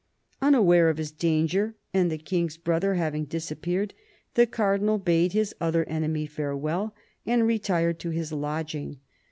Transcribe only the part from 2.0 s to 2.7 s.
the King's